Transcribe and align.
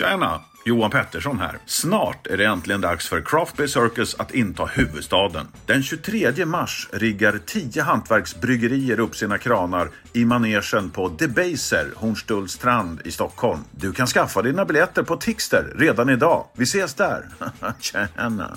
Tjena! 0.00 0.40
Johan 0.64 0.90
Pettersson 0.90 1.38
här. 1.38 1.58
Snart 1.66 2.26
är 2.26 2.36
det 2.36 2.44
äntligen 2.44 2.80
dags 2.80 3.08
för 3.08 3.20
Craft 3.20 3.56
Beer 3.56 3.66
Circus 3.66 4.14
att 4.14 4.34
inta 4.34 4.64
huvudstaden. 4.64 5.46
Den 5.66 5.82
23 5.82 6.46
mars 6.46 6.88
riggar 6.92 7.40
10 7.46 7.82
hantverksbryggerier 7.82 9.00
upp 9.00 9.16
sina 9.16 9.38
kranar 9.38 9.90
i 10.12 10.24
manegen 10.24 10.90
på 10.90 11.08
Debaser, 11.08 11.90
Hornstullstrand 11.96 13.00
i 13.04 13.10
Stockholm. 13.10 13.60
Du 13.70 13.92
kan 13.92 14.06
skaffa 14.06 14.42
dina 14.42 14.64
biljetter 14.64 15.02
på 15.02 15.16
Tixter 15.16 15.74
redan 15.78 16.08
idag. 16.08 16.46
Vi 16.56 16.62
ses 16.62 16.94
där! 16.94 17.28
Tjena! 17.80 18.56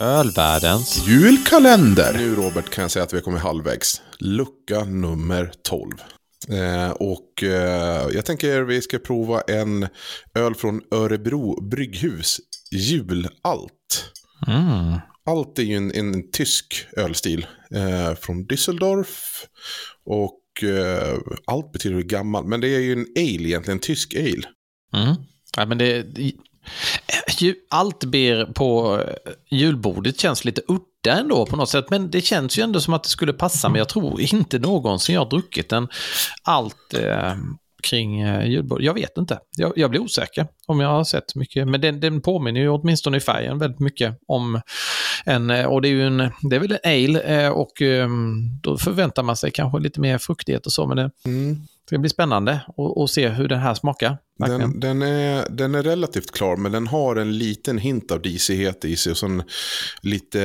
Ölvärldens 0.00 1.06
Julkalender! 1.06 2.12
Nu 2.16 2.34
Robert 2.34 2.70
kan 2.70 2.82
jag 2.82 2.90
säga 2.90 3.02
att 3.02 3.12
vi 3.12 3.16
har 3.16 3.22
kommit 3.22 3.42
halvvägs. 3.42 4.02
Lucka 4.18 4.84
nummer 4.84 5.52
12. 5.62 5.90
Eh, 6.50 6.90
och 6.90 7.42
eh, 7.42 8.06
jag 8.12 8.24
tänker 8.24 8.62
vi 8.62 8.82
ska 8.82 8.98
prova 8.98 9.40
en 9.40 9.88
öl 10.34 10.54
från 10.54 10.82
Örebro 10.90 11.68
brygghus. 11.68 12.40
Julalt. 12.70 14.12
Mm. 14.46 14.98
Alt 15.26 15.58
är 15.58 15.62
ju 15.62 15.76
en, 15.76 15.94
en 15.94 16.30
tysk 16.30 16.86
ölstil 16.96 17.46
eh, 17.74 18.14
från 18.14 18.46
Düsseldorf. 18.46 19.44
Och 20.04 20.64
eh, 20.64 21.18
alt 21.46 21.72
betyder 21.72 22.02
gammal, 22.02 22.44
men 22.46 22.60
det 22.60 22.68
är 22.68 22.80
ju 22.80 22.92
en 22.92 23.06
ale 23.16 23.48
egentligen, 23.48 23.78
tysk 23.78 24.14
ale. 24.14 24.42
Mm. 24.94 25.14
Ja, 25.56 25.66
men 25.66 25.78
det, 25.78 26.06
ju- 27.42 27.54
allt 27.70 28.04
ber 28.04 28.44
på 28.44 28.98
eh, 29.00 29.32
julbordet 29.58 30.20
känns 30.20 30.44
lite 30.44 30.62
udda 30.68 31.18
ändå 31.20 31.46
på 31.46 31.56
något 31.56 31.68
sätt. 31.68 31.90
Men 31.90 32.10
det 32.10 32.20
känns 32.20 32.58
ju 32.58 32.62
ändå 32.62 32.80
som 32.80 32.94
att 32.94 33.02
det 33.02 33.08
skulle 33.08 33.32
passa. 33.32 33.68
Men 33.68 33.78
jag 33.78 33.88
tror 33.88 34.20
inte 34.20 34.58
någonsin 34.58 35.14
jag 35.14 35.20
har 35.24 35.30
druckit 35.30 35.72
en 35.72 35.88
allt 36.42 36.94
eh, 36.94 37.32
kring 37.82 38.20
eh, 38.20 38.46
julbordet. 38.46 38.84
Jag 38.86 38.94
vet 38.94 39.18
inte. 39.18 39.38
Jag, 39.56 39.72
jag 39.76 39.90
blir 39.90 40.00
osäker 40.00 40.46
om 40.66 40.80
jag 40.80 40.88
har 40.88 41.04
sett 41.04 41.34
mycket. 41.34 41.68
Men 41.68 41.80
den, 41.80 42.00
den 42.00 42.20
påminner 42.20 42.60
ju 42.60 42.68
åtminstone 42.68 43.16
i 43.16 43.20
färgen 43.20 43.58
väldigt 43.58 43.80
mycket 43.80 44.18
om 44.28 44.60
en, 45.24 45.50
eh, 45.50 45.66
och 45.66 45.82
det 45.82 45.88
är 45.88 45.90
ju 45.90 46.06
en, 46.06 46.16
det 46.42 46.56
är 46.56 46.60
väl 46.60 46.78
en 46.82 46.92
ale 47.06 47.50
och 47.50 47.82
eh, 47.82 48.08
då 48.62 48.78
förväntar 48.78 49.22
man 49.22 49.36
sig 49.36 49.50
kanske 49.50 49.78
lite 49.78 50.00
mer 50.00 50.18
fruktighet 50.18 50.66
och 50.66 50.72
så. 50.72 50.86
Men 50.86 50.96
det, 50.96 51.10
Mm. 51.24 51.56
det 51.90 51.98
blir 51.98 52.10
spännande 52.10 52.60
att 53.04 53.10
se 53.10 53.28
hur 53.28 53.48
den 53.48 53.58
här 53.58 53.74
smakar. 53.74 54.18
Den, 54.38 54.80
den, 54.80 55.02
är, 55.02 55.46
den 55.50 55.74
är 55.74 55.82
relativt 55.82 56.30
klar, 56.30 56.56
men 56.56 56.72
den 56.72 56.86
har 56.86 57.16
en 57.16 57.38
liten 57.38 57.78
hint 57.78 58.10
av 58.10 58.22
disighet 58.22 58.84
i 58.84 58.96
sig. 58.96 59.12
Och 59.12 59.18
så 59.18 59.26
en 59.26 59.42
lite, 60.02 60.38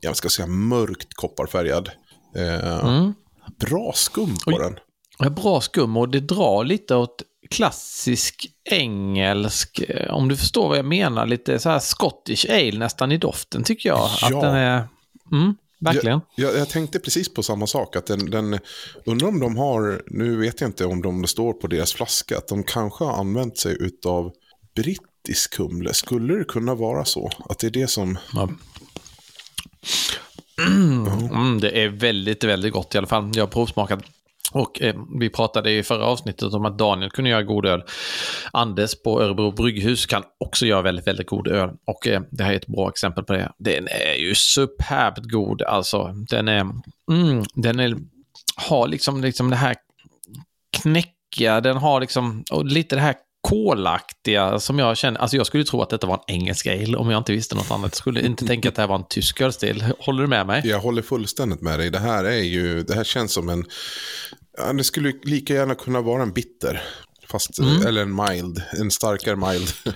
jag 0.00 0.16
ska 0.16 0.28
säga 0.28 0.46
mörkt 0.46 1.14
kopparfärgad. 1.14 1.90
Eh, 2.36 2.86
Mm. 2.86 3.14
Bra 3.60 3.92
skum 3.94 4.36
på 4.44 4.50
Oj. 4.50 4.58
den. 4.58 4.78
Ja, 5.18 5.30
Bra 5.30 5.60
skum 5.60 5.96
och 5.96 6.08
det 6.08 6.20
drar 6.20 6.64
lite 6.64 6.94
åt 6.94 7.22
klassisk 7.50 8.46
engelsk, 8.70 9.80
eh, 9.88 10.14
om 10.14 10.28
du 10.28 10.36
förstår 10.36 10.68
vad 10.68 10.78
jag 10.78 10.84
menar, 10.84 11.26
lite 11.26 11.58
så 11.58 11.70
här 11.70 11.78
Scottish 11.78 12.46
ale 12.50 12.78
nästan 12.78 13.12
i 13.12 13.16
doften 13.18 13.64
tycker 13.64 13.88
jag. 13.88 14.08
Ja. 14.20 14.26
Att 14.26 14.42
den 14.42 14.54
är, 14.54 14.88
mm, 15.32 15.54
verkligen. 15.84 16.20
Jag, 16.34 16.50
jag, 16.50 16.60
jag 16.60 16.68
tänkte 16.68 16.98
precis 16.98 17.34
på 17.34 17.42
samma 17.42 17.66
sak. 17.66 17.96
Att 17.96 18.06
den, 18.06 18.30
den, 18.30 18.58
undrar 19.04 19.28
om 19.28 19.40
de 19.40 19.56
har, 19.56 20.02
nu 20.06 20.36
vet 20.36 20.60
jag 20.60 20.68
inte 20.68 20.84
om 20.84 21.02
de 21.02 21.26
står 21.26 21.52
på 21.52 21.66
deras 21.66 21.92
flaska, 21.92 22.38
att 22.38 22.48
de 22.48 22.62
kanske 22.62 23.04
har 23.04 23.12
använt 23.12 23.58
sig 23.58 23.90
av 24.06 24.32
brittisk 24.76 25.58
humle. 25.58 25.94
Skulle 25.94 26.34
det 26.38 26.44
kunna 26.44 26.74
vara 26.74 27.04
så? 27.04 27.30
Att 27.48 27.58
det 27.58 27.66
är 27.66 27.70
det 27.70 27.86
som... 27.86 28.18
Ja. 28.34 28.48
Mm, 30.58 31.60
det 31.60 31.82
är 31.82 31.88
väldigt, 31.88 32.44
väldigt 32.44 32.72
gott 32.72 32.94
i 32.94 32.98
alla 32.98 33.06
fall. 33.06 33.30
Jag 33.34 33.42
har 33.42 33.50
provsmakat. 33.50 34.04
Och 34.54 34.82
eh, 34.82 34.94
vi 35.20 35.30
pratade 35.30 35.70
i 35.70 35.82
förra 35.82 36.06
avsnittet 36.06 36.54
om 36.54 36.64
att 36.64 36.78
Daniel 36.78 37.10
kunde 37.10 37.30
göra 37.30 37.42
god 37.42 37.66
öl. 37.66 37.82
Anders 38.52 39.02
på 39.04 39.22
Örebro 39.22 39.50
brygghus 39.50 40.06
kan 40.06 40.22
också 40.38 40.66
göra 40.66 40.82
väldigt, 40.82 41.06
väldigt 41.06 41.26
god 41.26 41.48
öl. 41.48 41.70
Och 41.86 42.06
eh, 42.06 42.22
det 42.30 42.44
här 42.44 42.52
är 42.52 42.56
ett 42.56 42.66
bra 42.66 42.88
exempel 42.88 43.24
på 43.24 43.32
det. 43.32 43.52
Den 43.58 43.88
är 43.88 44.14
ju 44.14 44.34
superbt 44.34 45.30
god 45.30 45.62
alltså. 45.62 46.12
Den 46.30 46.48
är, 46.48 46.60
mm, 47.10 47.44
den 47.54 47.80
är, 47.80 47.96
har 48.56 48.88
liksom, 48.88 49.20
liksom 49.20 49.50
det 49.50 49.56
här 49.56 49.76
knäckiga, 50.82 51.60
den 51.60 51.76
har 51.76 52.00
liksom, 52.00 52.44
och 52.50 52.64
lite 52.64 52.96
det 52.96 53.02
här 53.02 53.14
kolaktiga 53.48 54.60
som 54.60 54.78
jag 54.78 54.96
känner, 54.96 55.20
alltså 55.20 55.36
jag 55.36 55.46
skulle 55.46 55.64
tro 55.64 55.82
att 55.82 55.90
detta 55.90 56.06
var 56.06 56.14
en 56.14 56.34
engelsk 56.34 56.66
ale 56.66 56.96
om 56.96 57.10
jag 57.10 57.18
inte 57.20 57.32
visste 57.32 57.54
något 57.54 57.70
annat. 57.70 57.94
Skulle 57.94 58.26
inte 58.26 58.46
tänka 58.46 58.68
att 58.68 58.74
det 58.74 58.82
här 58.82 58.88
var 58.88 58.96
en 58.96 59.08
tysk 59.08 59.40
ölstil. 59.40 59.84
Håller 59.98 60.22
du 60.22 60.28
med 60.28 60.46
mig? 60.46 60.62
Jag 60.64 60.80
håller 60.80 61.02
fullständigt 61.02 61.60
med 61.60 61.78
dig. 61.78 61.90
Det 61.90 61.98
här 61.98 62.24
är 62.24 62.42
ju, 62.42 62.82
det 62.82 62.94
här 62.94 63.04
känns 63.04 63.32
som 63.32 63.48
en, 63.48 63.64
ja, 64.56 64.72
det 64.72 64.84
skulle 64.84 65.12
lika 65.22 65.54
gärna 65.54 65.74
kunna 65.74 66.00
vara 66.00 66.22
en 66.22 66.32
bitter. 66.32 66.82
Fast, 67.28 67.58
eller 67.86 68.02
en 68.02 68.14
mild, 68.16 68.62
en 68.80 68.90
starkare 68.90 69.36
mild. 69.36 69.68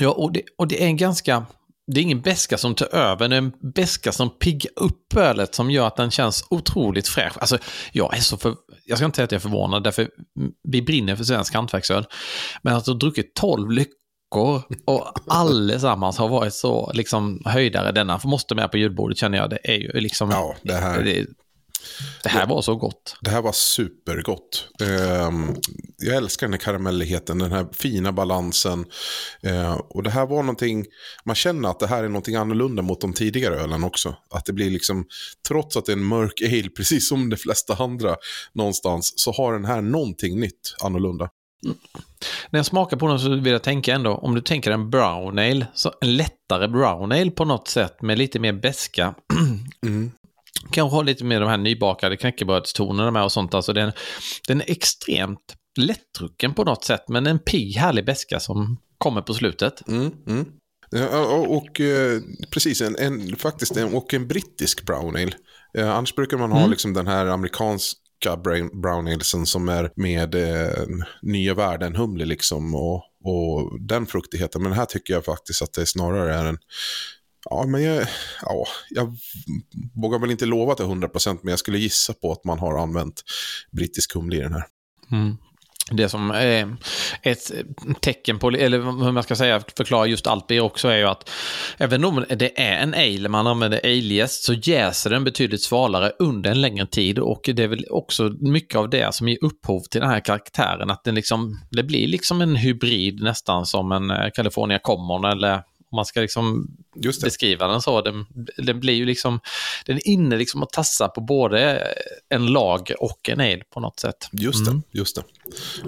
Ja, 0.00 0.10
och 0.10 0.32
det, 0.32 0.42
och 0.58 0.68
det 0.68 0.82
är 0.82 0.86
en 0.86 0.96
ganska... 0.96 1.46
Det 1.92 2.00
är 2.00 2.02
ingen 2.02 2.20
beska 2.20 2.58
som 2.58 2.74
tar 2.74 2.94
över, 2.94 3.28
det 3.28 3.34
är 3.36 3.38
en 3.38 3.52
beska 3.74 4.12
som 4.12 4.30
piggar 4.30 4.70
upp 4.76 5.16
ölet 5.16 5.54
som 5.54 5.70
gör 5.70 5.86
att 5.86 5.96
den 5.96 6.10
känns 6.10 6.44
otroligt 6.50 7.08
fräsch. 7.08 7.32
Alltså, 7.38 7.58
jag 7.92 8.16
är 8.16 8.20
så 8.20 8.36
för, 8.36 8.54
Jag 8.84 8.98
ska 8.98 9.04
inte 9.04 9.16
säga 9.16 9.24
att 9.24 9.32
jag 9.32 9.38
är 9.38 9.42
förvånad, 9.42 9.84
därför 9.84 10.10
vi 10.68 10.82
brinner 10.82 11.16
för 11.16 11.24
svensk 11.24 11.54
hantverksöl. 11.54 12.06
Men 12.62 12.74
att 12.76 12.86
ha 12.86 12.94
druckit 12.94 13.34
12 13.34 13.70
lyckor 13.70 14.62
och 14.86 15.12
allesammans 15.26 16.18
har 16.18 16.28
varit 16.28 16.54
så 16.54 16.92
liksom 16.94 17.42
höjdare. 17.44 17.92
Denna 17.92 18.20
måste 18.24 18.54
med 18.54 18.70
på 18.70 18.78
julbordet 18.78 19.18
känner 19.18 19.38
jag. 19.38 19.50
Det 19.50 19.58
är 19.62 19.76
ju 19.78 19.92
liksom... 20.00 20.30
Ja, 20.30 20.56
det 20.62 20.74
här- 20.74 21.02
Det, 21.02 21.26
det 22.22 22.28
här 22.28 22.46
var 22.46 22.62
så 22.62 22.76
gott. 22.76 23.16
Det 23.20 23.30
här 23.30 23.42
var 23.42 23.52
supergott. 23.52 24.68
Ehm, 24.80 25.56
jag 25.96 26.16
älskar 26.16 26.46
den 26.46 26.52
här 26.52 26.60
karamelligheten, 26.60 27.38
den 27.38 27.52
här 27.52 27.66
fina 27.72 28.12
balansen. 28.12 28.84
Eh, 29.42 29.72
och 29.72 30.02
det 30.02 30.10
här 30.10 30.26
var 30.26 30.42
någonting, 30.42 30.84
man 31.24 31.36
känner 31.36 31.68
att 31.68 31.80
det 31.80 31.86
här 31.86 32.04
är 32.04 32.08
någonting 32.08 32.36
annorlunda 32.36 32.82
mot 32.82 33.00
de 33.00 33.12
tidigare 33.12 33.54
ölen 33.54 33.84
också. 33.84 34.16
Att 34.34 34.44
det 34.44 34.52
blir 34.52 34.70
liksom, 34.70 35.06
trots 35.48 35.76
att 35.76 35.86
det 35.86 35.92
är 35.92 35.96
en 35.96 36.04
mörk 36.04 36.42
ale, 36.42 36.70
precis 36.76 37.08
som 37.08 37.30
de 37.30 37.36
flesta 37.36 37.74
andra 37.74 38.16
någonstans, 38.52 39.12
så 39.16 39.32
har 39.32 39.52
den 39.52 39.64
här 39.64 39.80
någonting 39.80 40.40
nytt 40.40 40.76
annorlunda. 40.82 41.28
När 42.50 42.58
jag 42.58 42.66
smakar 42.66 42.96
på 42.96 43.08
den 43.08 43.20
så 43.20 43.28
vill 43.28 43.52
jag 43.52 43.62
tänka 43.62 43.94
ändå, 43.94 44.14
om 44.14 44.34
du 44.34 44.40
tänker 44.40 44.70
en 44.70 44.90
brown 44.90 45.38
ale, 45.38 45.66
så 45.74 45.92
en 46.00 46.16
lättare 46.16 46.68
brown 46.68 47.12
ale 47.12 47.30
på 47.30 47.44
något 47.44 47.68
sätt 47.68 48.02
med 48.02 48.18
lite 48.18 48.38
mer 48.38 48.52
beska. 48.52 49.14
Mm. 49.86 50.10
Kanske 50.78 50.96
ha 50.96 51.02
lite 51.02 51.24
mer 51.24 51.40
de 51.40 51.48
här 51.48 51.56
nybakade 51.56 52.16
knäckebrödstonerna 52.16 53.10
med 53.10 53.24
och 53.24 53.32
sånt. 53.32 53.54
Alltså 53.54 53.72
den, 53.72 53.92
den 54.48 54.60
är 54.60 54.70
extremt 54.70 55.54
lättdrucken 55.78 56.54
på 56.54 56.64
något 56.64 56.84
sätt, 56.84 57.04
men 57.08 57.26
en 57.26 57.38
pigg 57.38 57.76
härlig 57.76 58.04
beska 58.04 58.40
som 58.40 58.78
kommer 58.98 59.22
på 59.22 59.34
slutet. 59.34 59.88
Mm, 59.88 60.12
mm. 60.26 60.46
Ja, 60.90 61.26
och, 61.26 61.56
och 61.56 61.80
eh, 61.80 62.20
precis, 62.50 62.80
en, 62.80 62.96
en, 62.96 63.36
faktiskt 63.36 63.76
en, 63.76 63.94
och 63.94 64.14
en 64.14 64.28
brittisk 64.28 64.86
brown 64.86 65.16
ale. 65.16 65.32
Eh, 65.78 65.90
annars 65.96 66.14
brukar 66.14 66.36
man 66.36 66.52
ha 66.52 66.58
Mm. 66.58 66.70
liksom 66.70 66.92
den 66.92 67.06
här 67.06 67.26
amerikanska 67.26 68.36
brown, 68.44 68.80
brown 68.80 69.08
alesen 69.08 69.46
som 69.46 69.68
är 69.68 69.90
med 69.96 70.34
eh, 70.34 70.84
nya 71.22 71.54
värden, 71.54 71.96
humle 71.96 72.24
liksom 72.24 72.74
och, 72.74 73.02
och 73.24 73.80
den 73.80 74.06
fruktigheten. 74.06 74.62
Men 74.62 74.72
här 74.72 74.84
tycker 74.84 75.14
jag 75.14 75.24
faktiskt 75.24 75.62
att 75.62 75.72
det 75.72 75.86
snarare 75.86 76.34
är 76.34 76.44
en 76.44 76.58
Ja, 77.50 77.66
men 77.66 77.82
jag, 77.82 78.06
ja, 78.42 78.64
jag 78.90 79.16
vågar 79.94 80.18
väl 80.18 80.30
inte 80.30 80.46
lova 80.46 80.74
till 80.74 80.84
100% 80.84 81.38
men 81.42 81.50
jag 81.50 81.58
skulle 81.58 81.78
gissa 81.78 82.12
på 82.12 82.32
att 82.32 82.44
man 82.44 82.58
har 82.58 82.78
använt 82.78 83.22
brittisk 83.70 84.14
humle 84.14 84.36
i 84.36 84.40
den 84.40 84.52
här. 84.52 84.64
Mm. 85.12 85.36
Det 85.90 86.08
som 86.08 86.30
är 86.30 86.76
ett 87.22 87.52
tecken 88.00 88.38
på, 88.38 88.48
eller 88.48 88.78
hur 89.04 89.12
man 89.12 89.22
ska 89.22 89.36
säga, 89.36 89.62
förklara 89.76 90.06
just 90.06 90.26
Altbier 90.26 90.60
också 90.60 90.88
är 90.88 90.96
ju 90.96 91.04
att 91.04 91.30
även 91.78 92.04
om 92.04 92.24
det 92.28 92.60
är 92.60 92.82
en 92.82 92.94
ale, 92.94 93.28
man 93.28 93.46
använder 93.46 93.80
ale-jäst, 93.84 94.44
så 94.44 94.52
jäser 94.52 95.10
den 95.10 95.24
betydligt 95.24 95.62
svalare 95.62 96.12
under 96.18 96.50
en 96.50 96.60
längre 96.60 96.86
tid 96.86 97.18
och 97.18 97.50
det 97.54 97.62
är 97.62 97.68
väl 97.68 97.84
också 97.90 98.36
mycket 98.40 98.76
av 98.76 98.90
det 98.90 99.14
som 99.14 99.28
ger 99.28 99.44
upphov 99.44 99.80
till 99.80 100.00
den 100.00 100.10
här 100.10 100.20
karaktären, 100.20 100.90
att 100.90 101.04
den 101.04 101.14
liksom, 101.14 101.60
det 101.70 101.82
blir 101.82 102.08
liksom 102.08 102.40
en 102.40 102.56
hybrid 102.56 103.22
nästan 103.22 103.66
som 103.66 103.92
en 103.92 104.10
eh, 104.10 104.30
California 104.34 104.78
Common 104.78 105.24
eller 105.24 105.62
om 105.90 105.96
man 105.96 106.04
ska 106.06 106.20
liksom 106.20 106.76
det. 106.94 107.22
beskriva 107.22 107.66
den 107.66 107.82
så. 107.82 108.00
Den, 108.02 108.26
den 108.56 108.80
blir 108.80 108.94
ju 108.94 109.06
liksom, 109.06 109.40
den 109.86 109.96
är 109.96 110.08
inne 110.08 110.36
liksom 110.36 110.62
att 110.62 110.70
tassa 110.70 111.08
på 111.08 111.20
både 111.20 111.88
en 112.28 112.46
lag 112.46 112.92
och 113.00 113.28
en 113.28 113.40
ale 113.40 113.62
på 113.74 113.80
något 113.80 114.00
sätt. 114.00 114.28
Just 114.32 114.66
det, 114.66 114.80
just 114.90 115.16
det. 115.16 115.22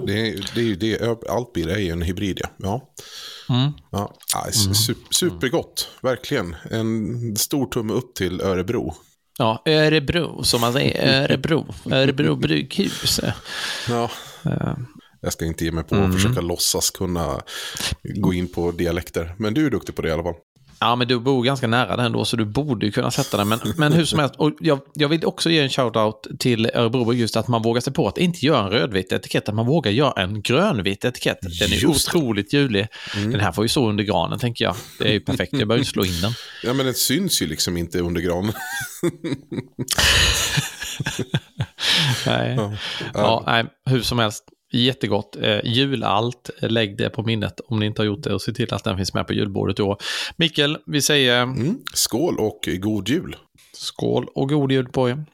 Det 0.05 0.45
det 0.55 0.75
det, 0.75 1.29
allt 1.29 1.53
bier 1.53 1.67
är 1.67 1.79
ju 1.79 1.89
en 1.89 2.01
hybrid 2.01 2.39
ja. 2.41 2.49
ja. 2.57 2.93
Mm. 3.49 3.71
Ja, 3.91 4.15
su- 4.51 4.95
supergott, 5.11 5.89
verkligen. 6.01 6.55
En 6.71 7.35
stor 7.35 7.65
tumme 7.65 7.93
upp 7.93 8.15
till 8.15 8.41
Örebro. 8.41 8.93
Ja, 9.37 9.61
Örebro, 9.65 10.43
som 10.43 10.61
man 10.61 10.73
säger. 10.73 11.23
Örebro. 11.23 11.73
Örebro 11.91 12.35
brygghus. 12.35 13.19
Ja, 13.89 14.11
Eh, 14.45 14.73
jag 15.21 15.33
ska 15.33 15.45
inte 15.45 15.65
ge 15.65 15.71
mig 15.71 15.83
på 15.83 15.95
att 15.95 16.13
försöka 16.13 16.41
låtsas 16.41 16.89
kunna 16.89 17.41
gå 18.03 18.33
in 18.33 18.47
på 18.47 18.71
dialekter. 18.71 19.35
Men 19.37 19.53
du 19.53 19.65
är 19.65 19.69
duktig 19.69 19.95
på 19.95 20.01
det 20.01 20.09
i 20.09 20.11
alla 20.11 20.23
fall. 20.23 20.35
Ja, 20.83 20.95
men 20.95 21.07
du 21.07 21.19
bor 21.19 21.43
ganska 21.43 21.67
nära 21.67 21.95
den 21.97 22.11
då, 22.11 22.25
så 22.25 22.37
du 22.37 22.45
borde 22.45 22.85
ju 22.85 22.91
kunna 22.91 23.11
sätta 23.11 23.37
den. 23.37 23.47
Men, 23.49 23.59
men 23.77 23.93
hur 23.93 24.05
som 24.05 24.19
helst, 24.19 24.35
och 24.37 24.51
jag, 24.59 24.79
jag 24.93 25.09
vill 25.09 25.25
också 25.25 25.49
ge 25.49 25.59
en 25.59 25.69
shout-out 25.69 26.37
till 26.39 26.65
Örebro 26.73 27.13
just 27.13 27.35
att 27.37 27.47
man 27.47 27.61
vågar 27.61 27.81
sig 27.81 27.93
på 27.93 28.07
att 28.07 28.17
inte 28.17 28.45
göra 28.45 28.65
en 28.65 28.69
rödvit 28.69 29.11
etikett, 29.11 29.49
att 29.49 29.55
man 29.55 29.65
vågar 29.65 29.91
göra 29.91 30.21
en 30.23 30.41
grönvit 30.41 31.05
etikett. 31.05 31.37
Den 31.41 31.71
är 31.71 31.75
Just 31.75 32.07
otroligt 32.07 32.53
julig. 32.53 32.87
Den 33.13 33.39
här 33.39 33.51
får 33.51 33.63
ju 33.63 33.69
stå 33.69 33.89
under 33.89 34.03
granen, 34.03 34.39
tänker 34.39 34.65
jag. 34.65 34.75
Det 34.99 35.07
är 35.07 35.13
ju 35.13 35.19
perfekt, 35.19 35.53
jag 35.53 35.67
behöver 35.67 35.79
inte 35.81 35.91
slå 35.91 36.05
in 36.05 36.21
den. 36.21 36.31
Ja, 36.63 36.73
men 36.73 36.85
den 36.85 36.95
syns 36.95 37.41
ju 37.41 37.47
liksom 37.47 37.77
inte 37.77 37.99
under 37.99 38.21
granen. 38.21 38.53
Nej. 42.25 42.55
Ja. 42.55 42.73
Ja, 43.13 43.43
nej, 43.45 43.65
hur 43.85 44.01
som 44.01 44.19
helst. 44.19 44.43
Jättegott. 44.71 45.35
Eh, 45.41 45.59
julallt, 45.63 46.49
lägg 46.59 46.97
det 46.97 47.09
på 47.09 47.23
minnet 47.23 47.59
om 47.67 47.79
ni 47.79 47.85
inte 47.85 48.01
har 48.01 48.05
gjort 48.05 48.23
det 48.23 48.33
och 48.33 48.41
se 48.41 48.51
till 48.53 48.73
att 48.73 48.83
den 48.83 48.97
finns 48.97 49.13
med 49.13 49.27
på 49.27 49.33
julbordet 49.33 49.77
då. 49.77 49.97
Mikael, 50.35 50.77
vi 50.85 51.01
säger 51.01 51.41
Mm. 51.43 51.77
Skål 51.93 52.39
och 52.39 52.69
god 52.79 53.09
jul. 53.09 53.35
skål 53.73 54.27
och 54.35 54.49
god 54.49 54.71
jul 54.71 54.87
på 54.87 55.09
er. 55.09 55.25